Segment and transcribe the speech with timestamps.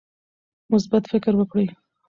[0.73, 1.67] مثبت فکر وکړئ.